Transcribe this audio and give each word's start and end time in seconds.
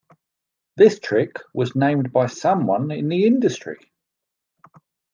This 0.77 0.97
trick 0.99 1.33
was 1.53 1.75
named 1.75 2.11
by 2.11 2.25
someone 2.25 2.89
in 2.89 3.07
the 3.07 3.27
industry. 3.27 3.77